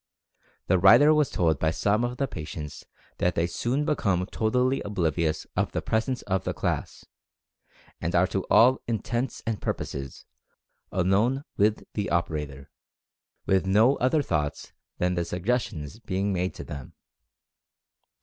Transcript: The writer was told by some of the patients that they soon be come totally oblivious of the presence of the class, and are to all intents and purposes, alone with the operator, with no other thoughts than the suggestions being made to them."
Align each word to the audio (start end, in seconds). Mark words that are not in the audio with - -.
The 0.65 0.79
writer 0.79 1.13
was 1.13 1.29
told 1.29 1.59
by 1.59 1.69
some 1.69 2.03
of 2.03 2.17
the 2.17 2.27
patients 2.27 2.87
that 3.19 3.35
they 3.35 3.45
soon 3.45 3.85
be 3.85 3.93
come 3.93 4.25
totally 4.25 4.81
oblivious 4.81 5.45
of 5.55 5.73
the 5.73 5.81
presence 5.83 6.23
of 6.23 6.43
the 6.43 6.55
class, 6.55 7.05
and 8.01 8.15
are 8.15 8.25
to 8.25 8.43
all 8.45 8.81
intents 8.87 9.43
and 9.45 9.61
purposes, 9.61 10.25
alone 10.91 11.43
with 11.55 11.83
the 11.93 12.09
operator, 12.09 12.71
with 13.45 13.67
no 13.67 13.95
other 13.97 14.23
thoughts 14.23 14.73
than 14.97 15.13
the 15.13 15.23
suggestions 15.23 15.99
being 15.99 16.33
made 16.33 16.55
to 16.55 16.63
them." 16.63 16.93